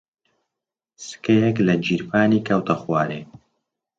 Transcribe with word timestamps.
سکەیەک 1.05 1.57
لە 1.67 1.75
گیرفانی 1.85 2.45
کەوتە 2.47 2.75
خوارێ. 2.81 3.21